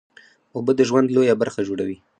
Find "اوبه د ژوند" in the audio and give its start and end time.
0.55-1.07